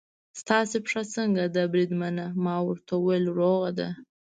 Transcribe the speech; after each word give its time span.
ستاسې 0.41 0.77
پښه 0.85 1.01
څنګه 1.15 1.43
ده 1.55 1.63
بریدمنه؟ 1.73 2.25
ما 2.45 2.55
ورته 2.67 2.93
وویل: 2.97 3.25
روغه 3.37 3.71
ده. 3.79 3.89